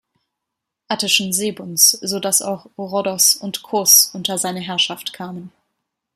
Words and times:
Attischen 0.87 1.31
Seebunds, 1.31 1.91
sodass 1.91 2.41
auch 2.41 2.65
Rhodos 2.75 3.35
und 3.35 3.61
Kos 3.61 4.07
unter 4.15 4.39
seine 4.39 4.59
Herrschaft 4.59 5.13
kamen. 5.13 5.51